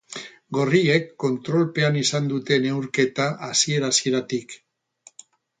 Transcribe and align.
Gorriek 0.57 1.11
kontrolpean 1.23 1.99
izan 2.01 2.31
dute 2.33 2.59
neurketa 2.65 3.29
hasiera-hasieratik. 3.49 4.61